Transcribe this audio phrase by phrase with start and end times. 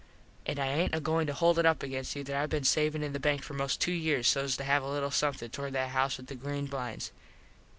[0.47, 3.13] An I aint agoin to hold it up against you that I been savin in
[3.13, 6.17] the bank for most two years sos to have a little somethin towards that house
[6.17, 7.11] with the green blinds.